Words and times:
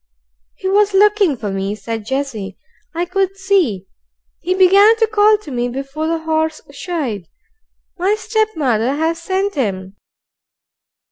"He 0.55 0.67
was 0.67 0.95
looking 0.95 1.37
for 1.37 1.51
me," 1.51 1.75
said 1.75 2.07
Jessie. 2.07 2.57
"I 2.95 3.05
could 3.05 3.37
see. 3.37 3.85
He 4.39 4.55
began 4.55 4.95
to 4.97 5.05
call 5.05 5.37
to 5.37 5.51
me 5.51 5.69
before 5.69 6.07
the 6.07 6.23
horse 6.23 6.59
shied. 6.71 7.27
My 7.99 8.15
stepmother 8.17 8.95
has 8.95 9.21
sent 9.21 9.53
him." 9.53 9.95